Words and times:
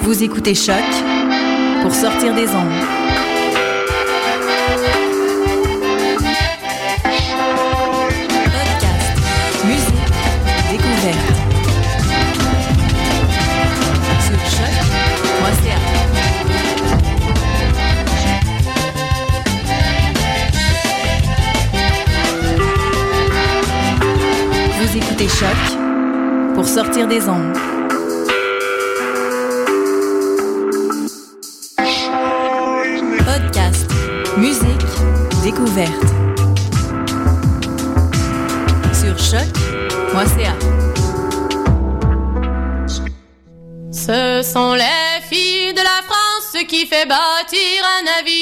Vous 0.00 0.22
écoutez 0.22 0.54
Choc 0.54 0.74
pour 1.82 1.92
sortir 1.92 2.34
des 2.34 2.48
ondes. 2.48 2.82
Podcast, 8.44 9.18
musique, 9.64 10.12
découverte. 10.70 11.36
Vous 24.78 24.96
écoutez 24.96 25.28
Choc 25.28 25.56
pour 26.54 26.66
sortir 26.66 27.06
des 27.08 27.28
ondes. 27.28 27.75
Sur. 35.76 35.84
Ce 43.92 44.40
sont 44.42 44.72
les 44.72 45.20
filles 45.28 45.74
de 45.74 45.82
la 45.82 46.00
France 46.08 46.56
qui 46.66 46.86
fait 46.86 47.04
bâtir 47.04 47.84
un 47.98 48.04
navire, 48.04 48.32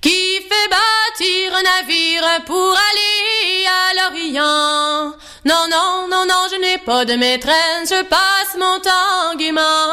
qui 0.00 0.40
fait 0.48 0.68
bâtir 0.68 1.54
un 1.54 1.62
navire 1.62 2.42
pour 2.44 2.72
aller 2.72 3.64
à 3.68 3.94
l'Orient. 3.94 5.14
Non, 5.44 5.68
non, 5.70 6.08
non, 6.10 6.24
non, 6.26 6.48
je 6.50 6.56
n'ai 6.60 6.78
pas 6.78 7.04
de 7.04 7.14
maîtresse, 7.14 7.88
je 7.88 8.02
passe 8.02 8.56
mon 8.58 8.80
temps 8.80 9.36
gaiement. 9.38 9.91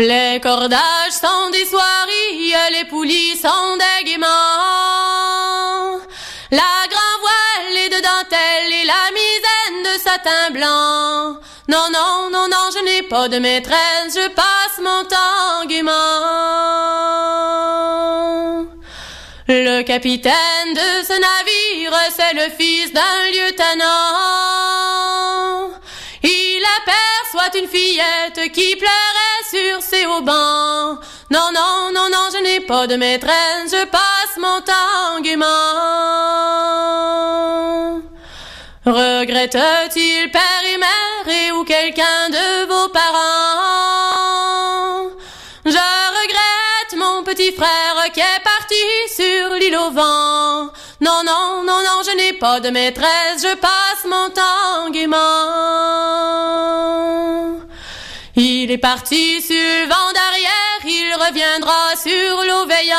Les 0.00 0.40
cordages 0.40 1.12
sont 1.12 1.50
des 1.50 1.66
soieries, 1.66 2.54
les 2.72 2.86
poulies 2.86 3.36
sont 3.36 3.76
des 3.76 4.04
gaiements. 4.04 4.26
La 6.50 6.86
grand 6.88 7.16
voile 7.20 7.76
est 7.76 7.90
de 7.90 8.00
dentelle 8.00 8.72
et 8.80 8.86
la 8.86 9.10
misaine 9.12 9.82
de 9.84 9.98
satin 10.00 10.52
blanc. 10.52 11.36
Non, 11.68 11.90
non, 11.92 12.30
non, 12.32 12.48
non, 12.48 12.70
je 12.74 12.82
n'ai 12.82 13.02
pas 13.02 13.28
de 13.28 13.38
maîtresse, 13.38 14.14
je 14.14 14.28
passe 14.30 14.78
mon 14.82 15.04
temps 15.04 15.66
gaiement. 15.68 15.92
Le 19.48 19.82
capitaine 19.82 20.72
de 20.72 21.04
ce 21.06 21.12
navire, 21.12 21.92
c'est 22.16 22.32
le 22.36 22.50
fils 22.56 22.90
d'un 22.94 23.30
lieutenant. 23.32 24.19
Fillette 27.68 28.52
qui 28.52 28.76
pleurait 28.76 29.44
sur 29.50 29.82
ses 29.82 30.06
haubans. 30.06 30.98
Non, 31.30 31.50
non, 31.52 31.90
non, 31.92 32.08
non, 32.10 32.28
je 32.32 32.38
n'ai 32.42 32.60
pas 32.60 32.86
de 32.86 32.96
maîtresse, 32.96 33.70
je 33.70 33.84
passe 33.86 34.36
mon 34.38 34.60
temps 34.60 35.20
gaiement. 35.22 35.46
Regrette-t-il 38.86 40.30
père 40.30 40.64
et 40.72 40.78
mère 40.78 41.28
et 41.28 41.52
ou 41.52 41.64
quelqu'un 41.64 42.30
de 42.30 42.66
vos 42.66 42.88
parents? 42.88 44.20
Je 45.64 45.70
regrette 45.70 46.96
mon 46.96 47.22
petit 47.22 47.52
frère 47.52 48.10
qui 48.14 48.20
est 48.20 48.42
parti 48.42 48.74
sur 49.14 49.54
l'île 49.56 49.76
au 49.76 49.90
vent. 49.90 50.72
Non, 51.00 51.22
non, 51.24 51.62
non, 51.62 51.80
non, 51.84 52.02
je 52.04 52.16
n'ai 52.16 52.32
pas 52.32 52.60
de 52.60 52.70
maîtresse, 52.70 53.42
je 53.42 53.54
passe 53.54 54.04
mon 54.08 54.30
temps 54.30 54.90
gaiement. 54.90 55.79
Il 58.70 58.74
est 58.74 58.78
parti 58.78 59.42
sur 59.42 59.56
le 59.56 59.88
vent 59.88 60.12
d'arrière, 60.14 60.80
il 60.84 61.12
reviendra 61.14 61.96
sur 61.96 62.44
l'eau 62.44 62.66
veillant. 62.66 62.96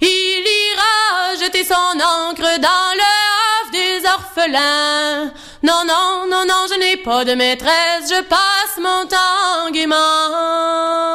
Il 0.00 0.46
ira 0.46 1.34
jeter 1.34 1.64
son 1.64 1.74
encre 1.74 2.60
dans 2.60 2.94
le 2.94 3.02
havre 3.02 3.72
des 3.72 4.06
orphelins. 4.06 5.32
Non, 5.64 5.82
non, 5.84 6.28
non, 6.30 6.44
non, 6.46 6.66
je 6.70 6.78
n'ai 6.78 6.96
pas 6.98 7.24
de 7.24 7.34
maîtresse, 7.34 8.08
je 8.08 8.22
passe 8.22 8.78
mon 8.80 9.04
temps 9.08 9.68
gaiement. 9.72 11.07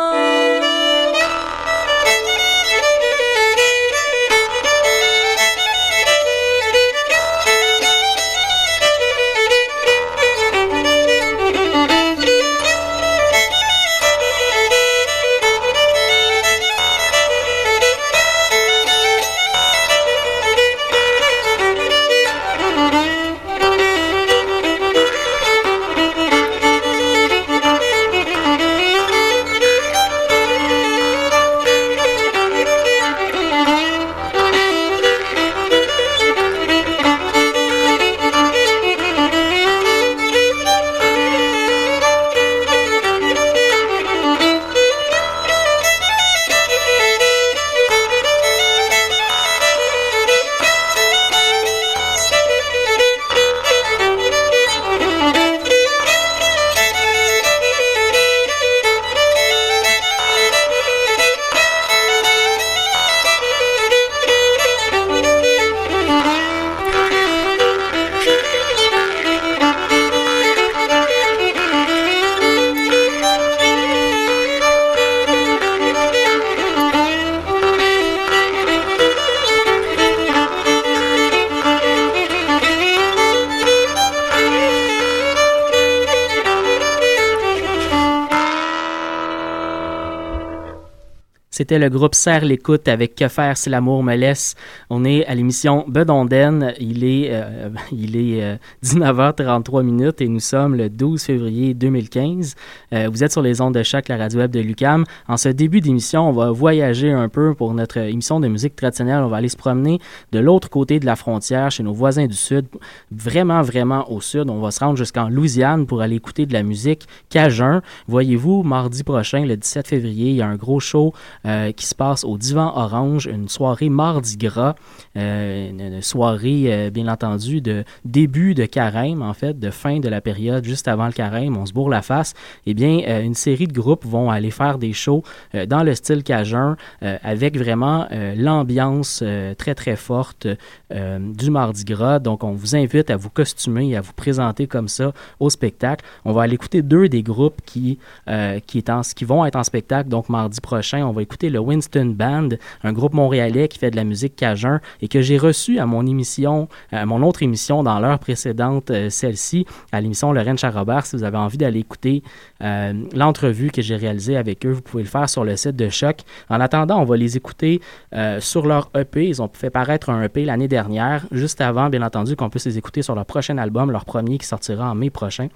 C'était 91.63 91.79
le 91.79 91.88
groupe 91.88 92.13
Serre 92.13 92.44
l'écoute 92.44 92.90
avec 92.90 93.16
Que 93.16 93.29
faire 93.29 93.56
si 93.56 93.69
l'amour 93.69 94.03
me 94.03 94.18
laisse. 94.18 94.56
On 94.90 95.06
est 95.06 95.25
à 95.28 95.34
l'émission 95.34 95.85
Bedonden. 95.88 96.74
Il 96.78 97.06
est, 97.06 97.29
euh, 97.31 97.69
il 97.94 98.18
est 98.18 98.44
euh, 98.44 98.57
19h33 98.84 99.81
minutes 99.81 100.19
et 100.19 100.28
nous 100.28 100.41
sommes 100.41 100.75
le 100.75 100.90
12 100.90 101.24
février 101.24 101.74
2015. 101.74 102.56
Euh, 102.91 103.07
vous 103.09 103.24
êtes 103.24 103.31
sur 103.31 103.41
les 103.41 103.62
ondes 103.62 103.75
de 103.75 103.81
choc, 103.81 104.09
la 104.09 104.18
radio 104.18 104.40
web 104.40 104.51
de 104.51 104.59
Lucam. 104.59 105.06
En 105.29 105.38
ce 105.38 105.47
début 105.47 105.79
d'émission, 105.79 106.28
on 106.28 106.34
va 106.34 106.51
voyager 106.51 107.12
un 107.12 107.29
peu 107.29 107.53
pour 107.53 107.74
notre 107.74 107.95
émission 107.95 108.41
de 108.41 108.50
musique 108.50 108.75
traditionnelle. 108.75 109.24
On 109.24 109.30
va 109.30 109.38
aller 109.38 109.47
se 109.47 109.56
promener 109.56 110.00
de 110.34 110.40
l'autre 110.40 110.69
côté 110.69 111.00
de 111.00 111.06
la 111.06 111.16
frontière, 111.16 111.72
chez 111.72 111.84
nos 111.84 111.94
voisins 111.94 112.28
du 112.28 112.35
sud, 112.35 112.66
vraiment, 113.09 113.62
vraiment 113.62 114.12
au 114.12 114.19
sud. 114.19 114.50
On 114.50 114.59
va 114.59 114.71
se 114.71 114.81
rendre 114.81 114.98
jusqu'en 114.98 115.30
Louisiane 115.30 115.86
pour 115.86 116.01
aller 116.01 116.18
écouter 116.18 116.45
de 116.45 116.51
la 116.51 116.63
musique 116.63 117.07
cajun. 117.30 117.81
Voyez-vous, 118.10 118.63
mardi 118.63 119.06
prochain, 119.06 119.45
le 119.45 119.56
17 119.56 119.88
février, 119.88 120.31
il 120.31 120.36
y 120.36 120.42
a 120.42 120.48
un 120.48 120.57
gros 120.57 120.81
show 120.81 121.13
euh, 121.45 121.52
qui 121.71 121.85
se 121.85 121.95
passe 121.95 122.23
au 122.23 122.38
Divan 122.38 122.71
Orange, 122.75 123.27
une 123.27 123.47
soirée 123.50 123.89
mardi 123.89 124.38
gras, 124.38 124.75
euh, 125.17 125.69
une, 125.69 126.01
soirée, 126.01 126.63
euh, 126.67 126.89
bien 126.89 127.07
entendu, 127.07 127.61
de 127.61 127.83
début 128.05 128.53
de 128.53 128.65
carême, 128.65 129.21
en 129.21 129.33
fait, 129.33 129.59
de 129.59 129.69
fin 129.71 130.00
de 130.00 130.09
la 130.09 130.21
période 130.21 130.63
juste 130.65 130.88
avant 130.88 131.05
le 131.05 131.11
carême, 131.13 131.55
on 131.57 131.65
se 131.65 131.73
bourre 131.73 131.89
la 131.89 132.01
face. 132.01 132.33
Eh 132.65 132.73
bien, 132.73 133.01
euh, 133.07 133.21
une 133.21 133.35
série 133.35 133.67
de 133.67 133.73
groupes 133.73 134.05
vont 134.05 134.29
aller 134.29 134.51
faire 134.51 134.77
des 134.77 134.94
shows 134.94 135.23
euh, 135.55 135.65
dans 135.65 135.83
le 135.83 135.94
style 135.95 136.23
cajun, 136.23 136.75
euh, 137.03 137.17
avec 137.23 137.57
vraiment 137.57 138.07
euh, 138.11 138.35
l'ambiance 138.35 139.21
euh, 139.23 139.53
très, 139.55 139.75
très 139.75 139.95
forte 139.95 140.47
euh, 140.94 141.19
du 141.19 141.50
mardi 141.51 141.83
gras. 141.83 142.19
Donc, 142.19 142.44
on 142.44 142.53
vous 142.53 142.75
invite 142.75 143.09
à 143.09 143.17
vous 143.17 143.29
costumer 143.29 143.89
et 143.89 143.97
à 143.97 144.01
vous 144.01 144.13
présenter 144.13 144.67
comme 144.67 144.88
ça 144.88 145.13
au 145.39 145.50
spectacle. 145.50 146.03
On 146.25 146.31
va 146.33 146.44
aller 146.44 146.55
écouter 146.55 146.81
deux 146.81 147.09
des 147.09 147.23
groupes 147.23 147.59
qui, 147.65 147.97
euh, 148.27 148.59
qui, 148.65 148.77
est 148.79 148.89
en- 148.89 149.01
qui 149.01 149.25
vont 149.25 149.45
être 149.45 149.55
en 149.55 149.63
spectacle. 149.63 150.09
Donc, 150.09 150.29
mardi 150.29 150.59
prochain, 150.61 151.05
on 151.05 151.11
va 151.11 151.21
écouter 151.21 151.43
le 151.50 151.60
Winston 151.60 152.13
Band, 152.18 152.50
un 152.84 152.94
groupe 152.94 153.13
montréalais 153.13 153.68
qui 153.68 153.80
fait 153.80 153.92
de 153.92 153.95
la 153.95 154.04
musique 154.04 154.36
cajun 154.36 154.80
et 155.01 155.07
que 155.07 155.22
j'ai 155.22 155.38
reçu 155.38 155.80
à 155.80 155.86
mon 155.86 156.06
émission, 156.06 156.68
à 156.92 157.06
mon 157.06 157.22
autre 157.24 157.44
émission 157.44 157.84
dans 157.84 158.00
l'heure 158.00 158.19
précédente, 158.19 158.92
euh, 158.92 159.10
celle-ci, 159.10 159.66
à 159.92 160.01
l'émission 160.01 160.31
Lorraine 160.31 160.57
Charrobert. 160.57 161.06
Si 161.06 161.16
vous 161.16 161.24
avez 161.24 161.38
envie 161.38 161.57
d'aller 161.57 161.80
écouter 161.80 162.24
euh, 162.62 162.94
l'entrevue 163.16 163.72
que 163.72 163.81
j'ai 163.81 163.95
réalisée 163.95 164.38
avec 164.38 164.66
eux, 164.66 164.72
vous 164.72 164.81
pouvez 164.81 165.04
le 165.04 165.10
faire 165.10 165.30
sur 165.30 165.44
le 165.44 165.56
site 165.56 165.75
de 165.75 165.90
Choc. 165.90 166.22
En 166.50 166.60
attendant, 166.60 167.00
on 167.00 167.06
va 167.06 167.18
les 167.18 167.38
écouter 167.38 167.81
euh, 168.13 168.39
sur 168.39 168.66
leur 168.66 168.89
EP. 168.96 169.28
Ils 169.28 169.42
ont 169.42 169.50
fait 169.51 169.69
paraître 169.69 170.10
un 170.10 170.24
EP 170.24 170.46
l'année 170.46 170.68
dernière, 170.68 171.25
juste 171.31 171.62
avant, 171.62 171.89
bien 171.89 172.01
entendu, 172.01 172.36
qu'on 172.36 172.50
puisse 172.50 172.66
les 172.66 172.78
écouter 172.78 173.01
sur 173.01 173.16
leur 173.16 173.25
prochain 173.25 173.57
album, 173.57 173.92
leur 173.92 174.06
premier 174.06 174.38
qui 174.38 174.48
sortira 174.48 174.89
en 174.89 174.96
mai 174.96 175.10
prochain. 175.10 175.48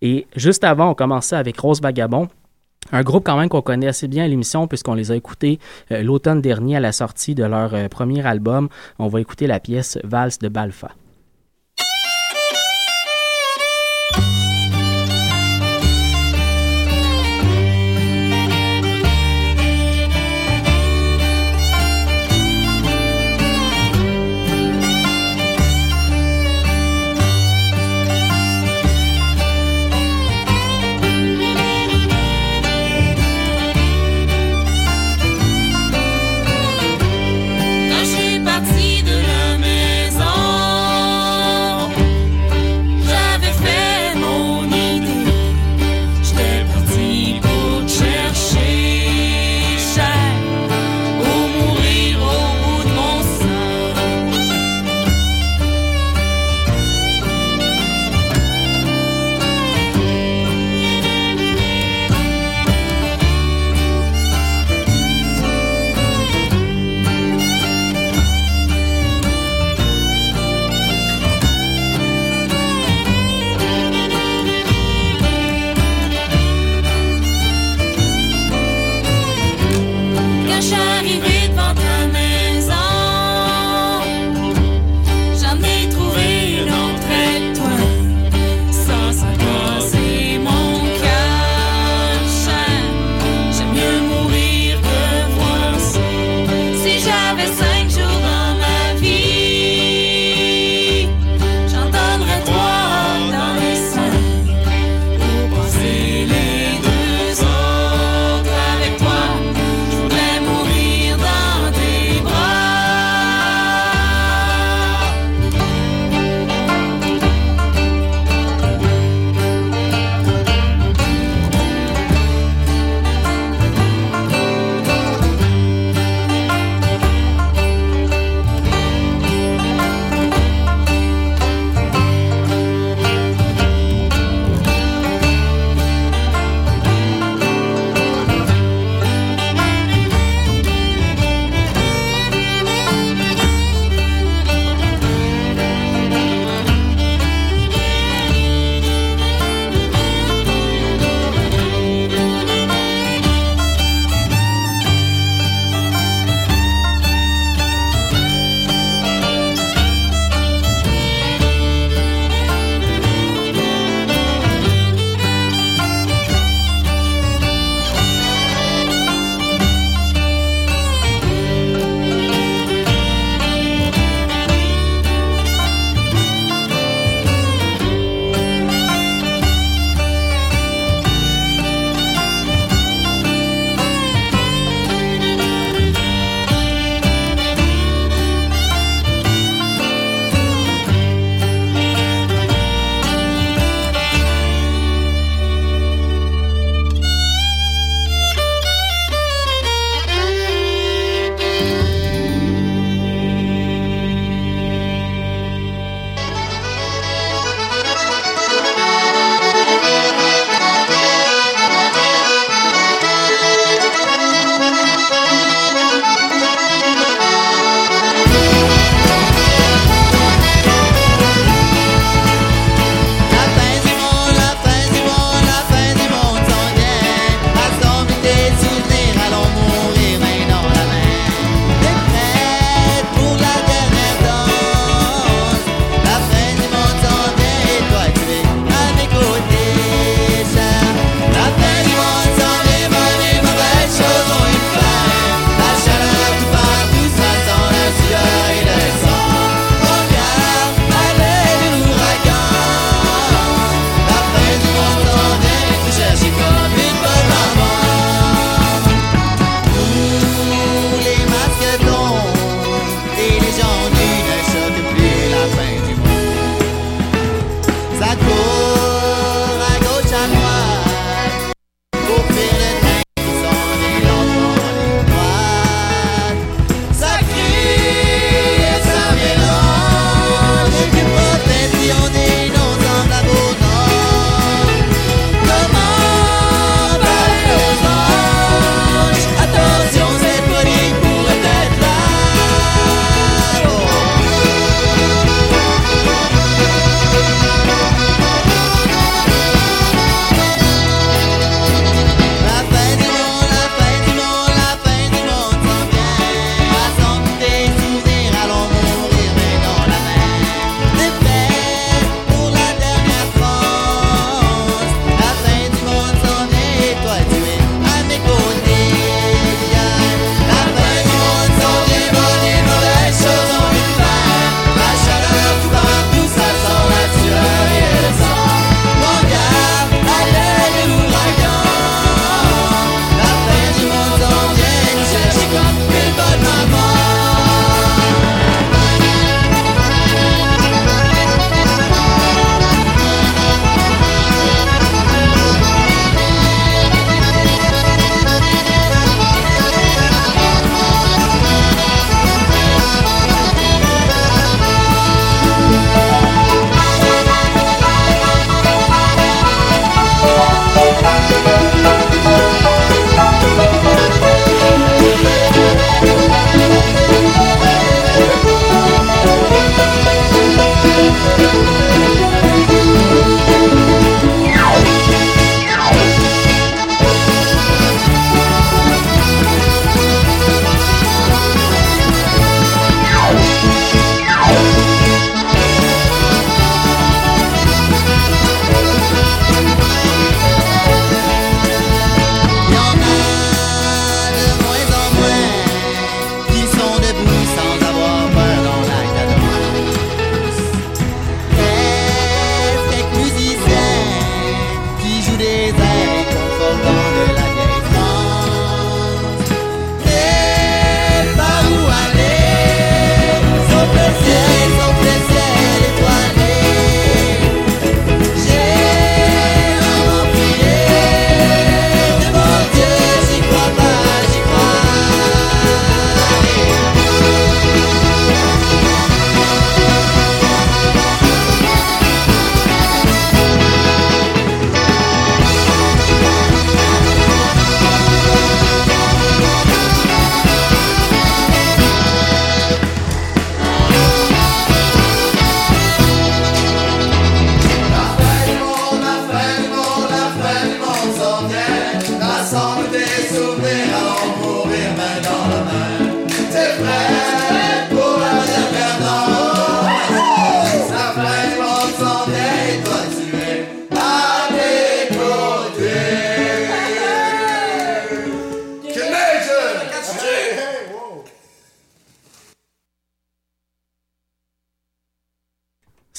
Et 0.00 0.26
juste 0.34 0.64
avant, 0.64 0.90
on 0.90 0.94
commençait 0.94 1.36
avec 1.36 1.58
Rose 1.58 1.80
Vagabond. 1.80 2.28
Un 2.90 3.02
groupe 3.02 3.24
quand 3.24 3.36
même 3.38 3.48
qu'on 3.48 3.62
connaît 3.62 3.86
assez 3.86 4.08
bien 4.08 4.24
à 4.24 4.28
l'émission 4.28 4.66
puisqu'on 4.66 4.94
les 4.94 5.12
a 5.12 5.16
écoutés 5.16 5.58
euh, 5.92 6.02
l'automne 6.02 6.40
dernier 6.40 6.76
à 6.76 6.80
la 6.80 6.92
sortie 6.92 7.34
de 7.34 7.44
leur 7.44 7.74
euh, 7.74 7.88
premier 7.88 8.26
album. 8.26 8.68
On 8.98 9.08
va 9.08 9.20
écouter 9.20 9.46
la 9.46 9.60
pièce 9.60 9.98
Valse 10.04 10.38
de 10.38 10.48
Balfa. 10.48 10.90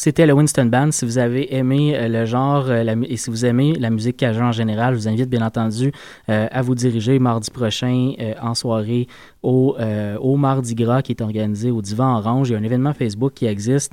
C'était 0.03 0.25
le 0.25 0.33
Winston 0.33 0.65
Band. 0.65 0.91
Si 0.91 1.05
vous 1.05 1.17
avez 1.17 1.55
aimé 1.55 1.93
euh, 1.95 2.09
le 2.09 2.25
genre 2.25 2.65
euh, 2.67 2.95
et 3.07 3.15
si 3.15 3.29
vous 3.29 3.45
aimez 3.45 3.73
la 3.75 3.89
musique 3.89 4.17
cajun 4.17 4.47
en 4.47 4.51
général, 4.51 4.95
je 4.95 4.99
vous 4.99 5.07
invite 5.07 5.29
bien 5.29 5.41
entendu 5.41 5.93
euh, 6.27 6.45
à 6.51 6.61
vous 6.61 6.75
diriger 6.75 7.19
mardi 7.19 7.49
prochain 7.49 8.11
en 8.41 8.53
soirée 8.53 9.07
au, 9.43 9.77
au, 10.19 10.35
Mardi 10.35 10.75
Gras 10.75 11.01
qui 11.01 11.13
est 11.13 11.21
organisé 11.21 11.71
au 11.71 11.81
Divan 11.81 12.17
Orange. 12.17 12.49
Il 12.49 12.51
y 12.51 12.55
a 12.55 12.59
un 12.59 12.63
événement 12.63 12.93
Facebook 12.93 13.33
qui 13.33 13.45
existe. 13.45 13.91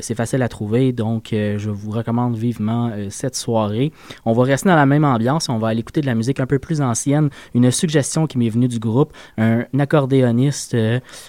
c'est 0.00 0.14
facile 0.16 0.42
à 0.42 0.48
trouver, 0.48 0.92
donc 0.92 1.28
je 1.30 1.70
vous 1.70 1.92
recommande 1.92 2.36
vivement 2.36 2.90
cette 3.08 3.36
soirée. 3.36 3.92
On 4.24 4.32
va 4.32 4.42
rester 4.42 4.68
dans 4.68 4.74
la 4.74 4.86
même 4.86 5.04
ambiance. 5.04 5.48
On 5.48 5.58
va 5.58 5.68
aller 5.68 5.80
écouter 5.80 6.00
de 6.00 6.06
la 6.06 6.16
musique 6.16 6.40
un 6.40 6.46
peu 6.46 6.58
plus 6.58 6.80
ancienne. 6.80 7.30
Une 7.54 7.70
suggestion 7.70 8.26
qui 8.26 8.36
m'est 8.36 8.48
venue 8.48 8.66
du 8.66 8.80
groupe, 8.80 9.12
un 9.38 9.64
accordéoniste 9.78 10.76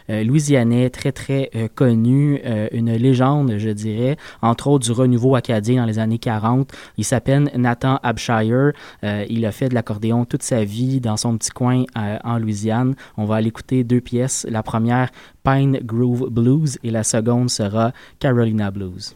louisianais 0.09 0.89
très 0.89 1.11
très 1.11 1.51
connu, 1.75 2.41
une 2.71 2.95
légende, 2.95 3.53
je 3.57 3.69
dirais 3.69 4.10
entre 4.41 4.67
autres 4.67 4.85
du 4.85 4.91
renouveau 4.91 5.35
acadien 5.35 5.81
dans 5.81 5.87
les 5.87 5.99
années 5.99 6.19
40. 6.19 6.71
Il 6.97 7.05
s'appelle 7.05 7.51
Nathan 7.55 7.99
Abshire. 8.03 8.71
Euh, 9.03 9.25
il 9.29 9.45
a 9.45 9.51
fait 9.51 9.69
de 9.69 9.73
l'accordéon 9.73 10.25
toute 10.25 10.43
sa 10.43 10.63
vie 10.63 10.99
dans 10.99 11.17
son 11.17 11.37
petit 11.37 11.51
coin 11.51 11.83
euh, 11.97 12.17
en 12.23 12.37
Louisiane. 12.37 12.95
On 13.17 13.25
va 13.25 13.35
aller 13.35 13.47
écouter 13.47 13.83
deux 13.83 14.01
pièces. 14.01 14.45
La 14.49 14.63
première, 14.63 15.09
Pine 15.43 15.79
Groove 15.83 16.29
Blues, 16.29 16.77
et 16.83 16.91
la 16.91 17.03
seconde 17.03 17.49
sera 17.49 17.91
Carolina 18.19 18.71
Blues. 18.71 19.15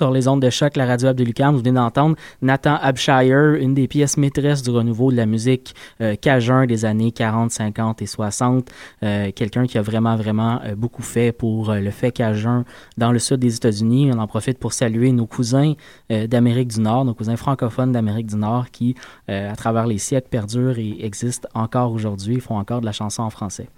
Sur 0.00 0.10
les 0.10 0.28
ondes 0.28 0.40
de 0.40 0.48
choc, 0.48 0.76
la 0.76 0.86
radio 0.86 1.12
de 1.12 1.22
Lucam. 1.22 1.52
Vous 1.52 1.60
venez 1.60 1.72
d'entendre 1.72 2.16
Nathan 2.40 2.78
Abshire, 2.80 3.56
une 3.60 3.74
des 3.74 3.86
pièces 3.86 4.16
maîtresses 4.16 4.62
du 4.62 4.70
renouveau 4.70 5.10
de 5.10 5.16
la 5.18 5.26
musique 5.26 5.74
euh, 6.00 6.16
cajun 6.16 6.64
des 6.64 6.86
années 6.86 7.12
40, 7.12 7.50
50 7.50 8.00
et 8.00 8.06
60. 8.06 8.70
Euh, 9.02 9.30
quelqu'un 9.36 9.66
qui 9.66 9.76
a 9.76 9.82
vraiment, 9.82 10.16
vraiment 10.16 10.58
euh, 10.64 10.74
beaucoup 10.74 11.02
fait 11.02 11.32
pour 11.32 11.74
le 11.74 11.90
fait 11.90 12.12
cajun 12.12 12.64
dans 12.96 13.12
le 13.12 13.18
sud 13.18 13.40
des 13.40 13.56
États-Unis. 13.56 14.10
On 14.10 14.18
en 14.18 14.26
profite 14.26 14.58
pour 14.58 14.72
saluer 14.72 15.12
nos 15.12 15.26
cousins 15.26 15.74
d'Amérique 16.08 16.68
du 16.68 16.80
Nord, 16.80 17.04
nos 17.04 17.12
cousins 17.12 17.36
francophones 17.36 17.92
d'Amérique 17.92 18.28
du 18.28 18.36
Nord 18.36 18.70
qui, 18.70 18.94
à 19.28 19.54
travers 19.54 19.86
les 19.86 19.98
siècles, 19.98 20.28
perdurent 20.30 20.78
et 20.78 21.04
existent 21.04 21.46
encore 21.52 21.92
aujourd'hui, 21.92 22.40
font 22.40 22.56
encore 22.56 22.80
de 22.80 22.86
la 22.86 22.92
chanson 22.92 23.22
en 23.22 23.30
français. 23.30 23.68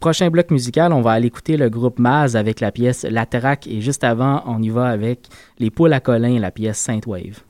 Prochain 0.00 0.28
bloc 0.28 0.50
musical, 0.50 0.92
on 0.92 1.00
va 1.00 1.12
aller 1.12 1.28
écouter 1.28 1.56
le 1.56 1.70
groupe 1.70 1.98
Maz 1.98 2.36
avec 2.36 2.60
la 2.60 2.70
pièce 2.72 3.06
La 3.08 3.26
et 3.66 3.80
juste 3.80 4.04
avant, 4.04 4.42
on 4.46 4.62
y 4.62 4.68
va 4.68 4.86
avec 4.86 5.28
les 5.58 5.70
poules 5.70 5.92
à 5.94 6.00
Colin, 6.00 6.38
la 6.38 6.50
pièce 6.50 6.78
Saint 6.78 7.00
Wave. 7.06 7.40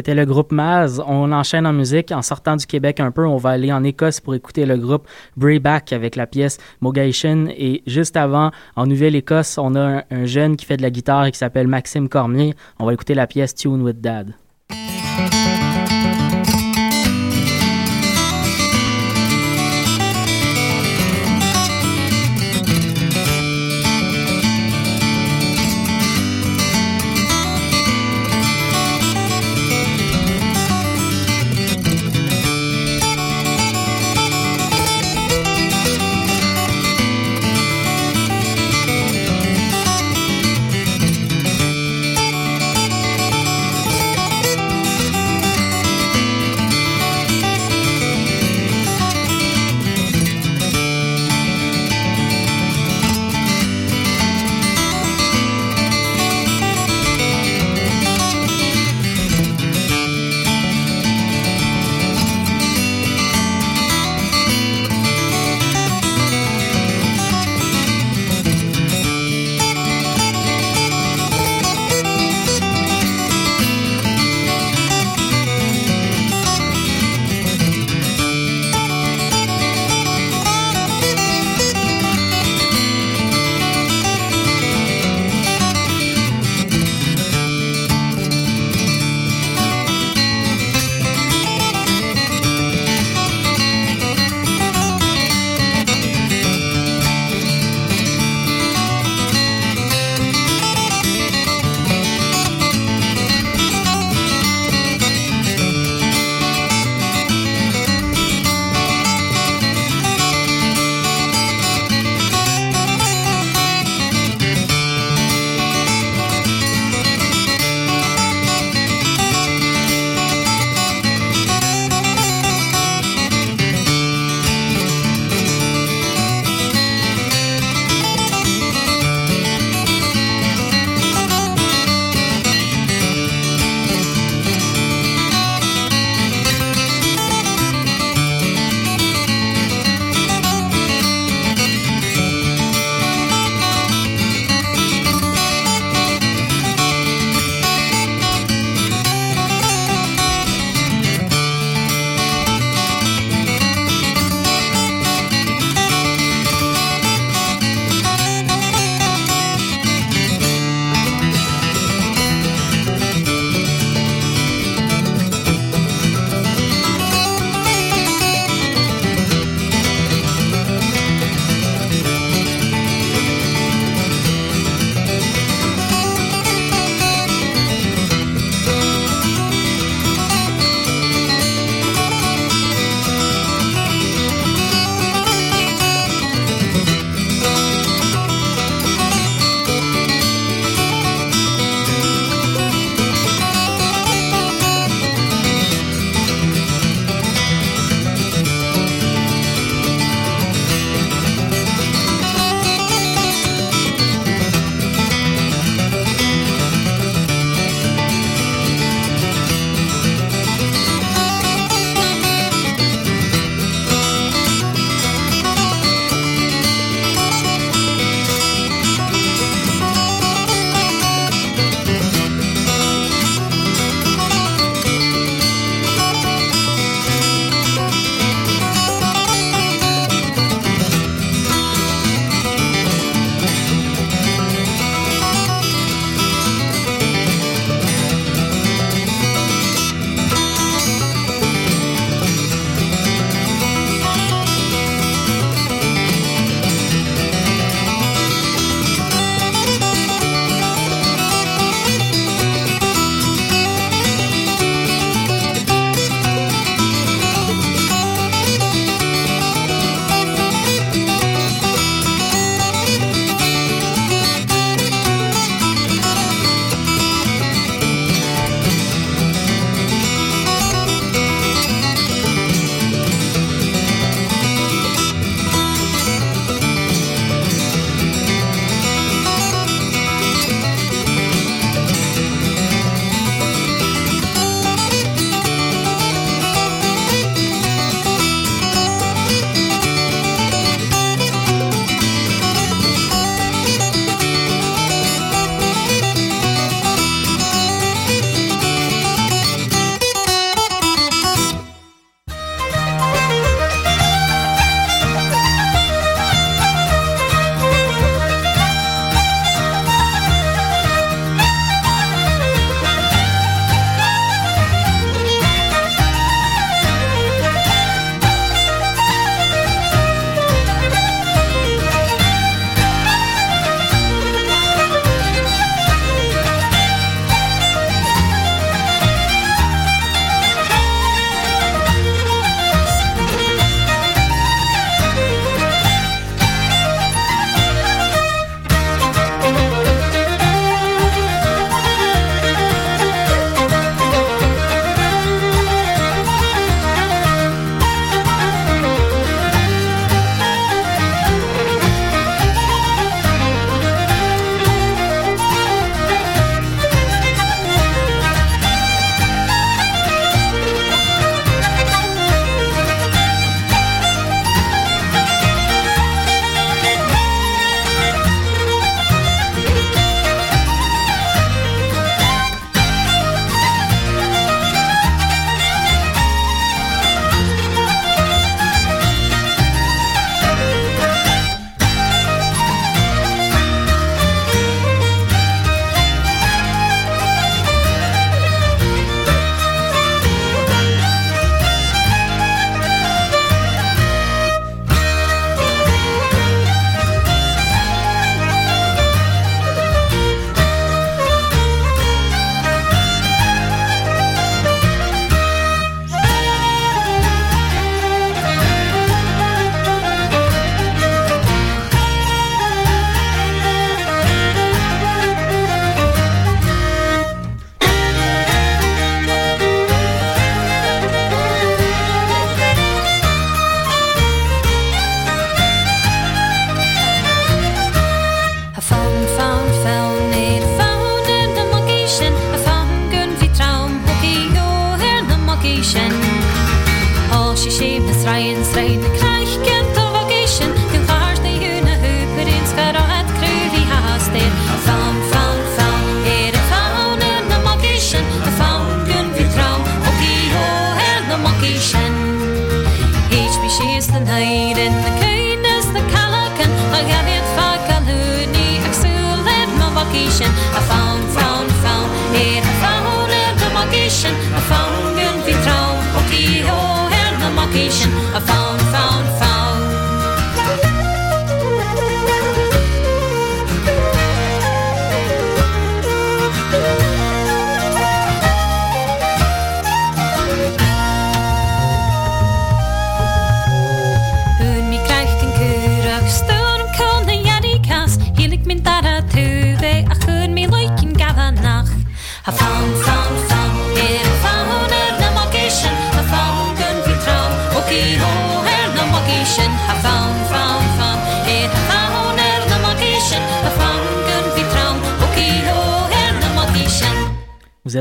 C'était 0.00 0.14
le 0.14 0.24
groupe 0.24 0.50
Maz. 0.50 1.02
On 1.06 1.30
enchaîne 1.30 1.66
en 1.66 1.74
musique. 1.74 2.10
En 2.10 2.22
sortant 2.22 2.56
du 2.56 2.64
Québec 2.64 3.00
un 3.00 3.10
peu, 3.10 3.26
on 3.26 3.36
va 3.36 3.50
aller 3.50 3.70
en 3.70 3.84
Écosse 3.84 4.18
pour 4.18 4.34
écouter 4.34 4.64
le 4.64 4.78
groupe 4.78 5.06
Brayback 5.36 5.92
avec 5.92 6.16
la 6.16 6.26
pièce 6.26 6.56
Mogation. 6.80 7.48
Et 7.50 7.82
juste 7.86 8.16
avant, 8.16 8.50
en 8.76 8.86
Nouvelle-Écosse, 8.86 9.58
on 9.58 9.74
a 9.74 9.80
un, 9.80 10.02
un, 10.10 10.24
jeune 10.24 10.56
qui 10.56 10.64
fait 10.64 10.78
de 10.78 10.82
la 10.82 10.88
guitare 10.88 11.26
et 11.26 11.32
qui 11.32 11.36
s'appelle 11.36 11.68
Maxime 11.68 12.08
Cormier. 12.08 12.54
On 12.78 12.86
va 12.86 12.94
écouter 12.94 13.12
la 13.12 13.26
pièce 13.26 13.54
Tune 13.54 13.82
with 13.82 14.00
Dad. 14.00 14.32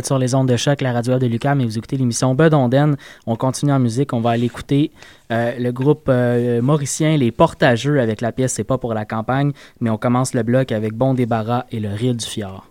sur 0.10 0.18
les 0.18 0.34
ondes 0.34 0.50
de 0.50 0.58
choc, 0.58 0.82
la 0.82 0.92
radio 0.92 1.20
de 1.20 1.28
Lucam, 1.28 1.60
mais 1.60 1.66
vous 1.66 1.78
écoutez 1.78 1.96
l'émission 1.96 2.34
Bedonden. 2.34 2.96
On 3.28 3.36
continue 3.36 3.72
en 3.72 3.78
musique, 3.78 4.12
on 4.12 4.22
va 4.22 4.32
aller 4.32 4.48
écouter 4.48 4.92
euh, 5.32 5.54
le 5.60 5.72
groupe 5.72 6.08
euh, 6.10 6.64
mauricien 6.64 7.16
Les 7.16 7.32
Portageux 7.32 8.00
avec 8.00 8.20
la 8.20 8.32
pièce 8.32 8.54
C'est 8.54 8.64
pas 8.64 8.80
pour 8.80 8.96
la 8.96 9.06
campagne, 9.06 9.52
mais 9.82 9.92
on 9.92 10.00
commence 10.00 10.34
le 10.34 10.42
bloc 10.42 10.72
avec 10.72 10.96
Bon 10.96 11.14
Débarras 11.14 11.66
et 11.72 11.80
le 11.80 11.90
Rire 11.90 12.16
du 12.16 12.26
Fjord. 12.26 12.66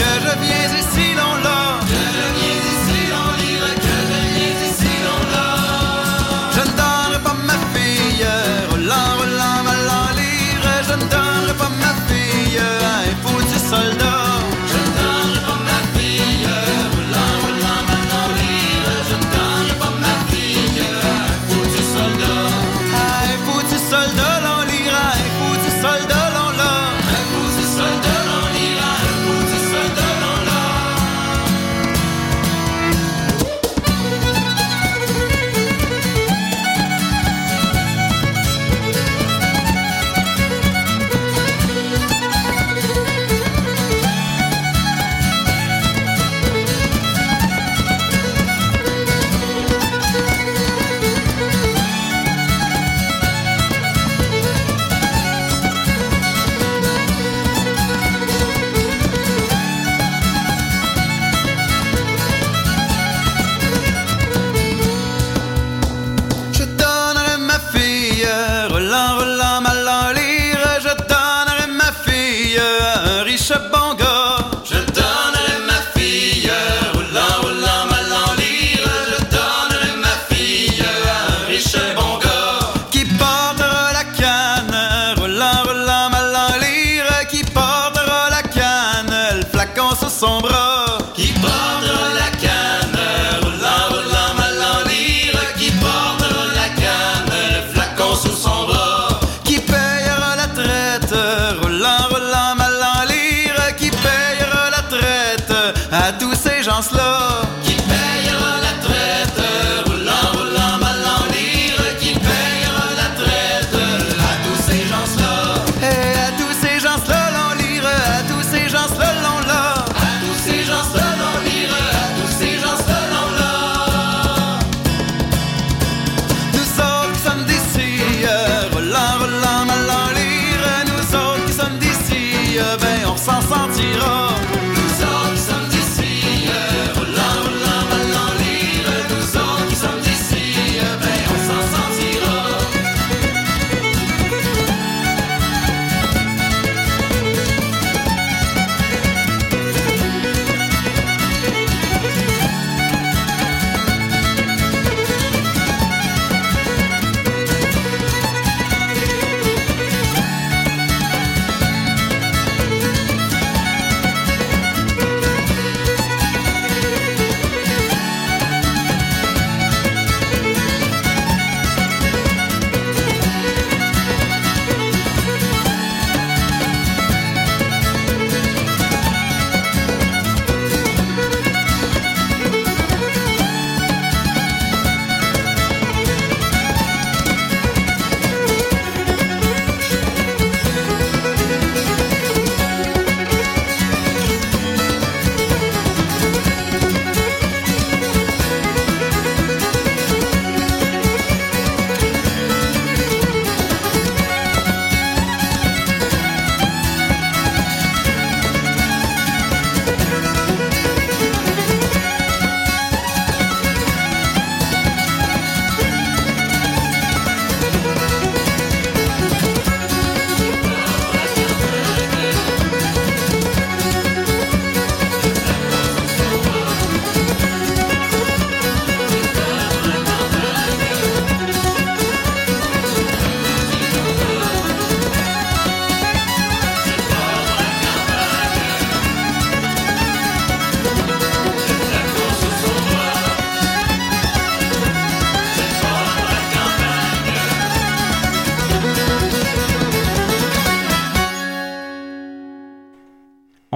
que 0.00 0.20
je 0.20 0.36
viens. 0.40 0.59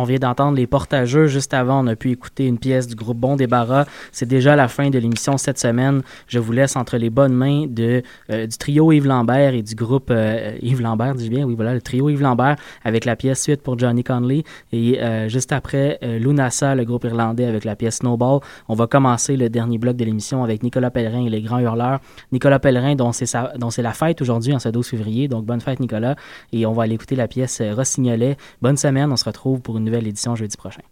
On 0.05 0.07
vient 0.07 0.19
d'entendre 0.19 0.59
les 0.59 0.67
portageux. 0.67 1.29
Juste 1.29 1.55
avant, 1.55 1.83
on 1.83 1.87
a 1.87 1.97
pu 1.97 2.11
écouter 2.11 2.47
une 2.47 2.59
pièce 2.59 2.87
du 2.87 2.95
groupe 2.95 3.17
Bon 3.17 3.37
Débarras. 3.37 3.87
C'est 4.13 4.29
déjà 4.29 4.55
la 4.55 4.69
fin 4.69 4.91
de 4.91 4.99
l'émission 4.99 5.39
cette 5.39 5.59
semaine. 5.59 6.03
Je 6.29 6.39
vous 6.39 6.53
laisse 6.53 6.77
entre 6.77 6.99
les 6.99 7.09
bonnes 7.09 7.33
mains 7.33 7.65
euh, 7.79 8.47
du 8.47 8.59
trio 8.59 8.93
Yves 8.93 9.07
Lambert 9.07 9.55
et 9.55 9.63
du 9.63 9.75
groupe 9.75 10.11
euh, 10.11 10.59
Yves 10.61 10.83
Lambert, 10.83 11.15
dis 11.15 11.31
bien, 11.31 11.47
oui, 11.47 11.55
voilà, 11.55 11.73
le 11.73 11.81
trio 11.81 12.11
Yves 12.11 12.21
Lambert 12.21 12.57
avec 12.85 13.07
la 13.07 13.17
pièce 13.17 13.43
Suite 13.43 13.63
pour 13.63 13.79
Johnny 13.79 14.05
Conley. 14.05 14.45
Et 14.73 15.03
euh, 15.03 15.31
juste 15.31 15.53
après, 15.53 15.99
Lunasa, 16.03 16.75
le 16.75 16.85
groupe 16.85 17.05
irlandais 17.05 17.47
avec 17.47 17.65
la 17.65 17.75
pièce 17.75 18.01
Snowball. 18.01 18.41
On 18.69 18.75
va 18.75 18.87
commencer 18.87 19.39
le 19.39 19.49
dernier 19.49 19.79
bloc 19.79 19.97
de 19.97 20.05
l'émission 20.05 20.45
avec 20.45 20.63
Nicolas 20.63 20.91
Pellerin 20.91 21.25
et 21.25 21.31
les 21.31 21.41
Grands 21.41 21.61
Hurleurs. 21.61 22.01
Nicolas 22.31 22.59
Pellerin, 22.59 22.95
dont 22.95 23.13
c'est 23.13 23.33
la 23.83 23.93
fête 23.95 24.21
aujourd'hui, 24.21 24.53
en 24.53 24.59
ce 24.59 24.69
12 24.69 24.87
février. 24.87 25.29
Donc, 25.29 25.47
bonne 25.47 25.63
fête, 25.63 25.81
Nicolas. 25.81 26.15
Et 26.53 26.67
on 26.67 26.73
va 26.73 26.83
aller 26.83 26.97
écouter 26.97 27.17
la 27.17 27.27
pièce 27.27 27.63
Rossignolet. 27.63 28.37
Bonne 28.61 28.77
semaine. 28.77 29.11
On 29.11 29.17
se 29.17 29.25
retrouve 29.25 29.63
pour 29.63 29.79
une 29.79 29.85
nouvelle 29.85 29.93
édition 29.99 30.34
jeudi 30.34 30.57
prochain. 30.57 30.82